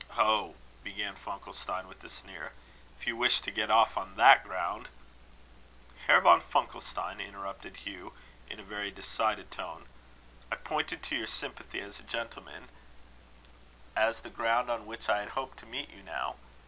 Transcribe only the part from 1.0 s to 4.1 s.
Funkelstein, with a sneer, "if you wish to get off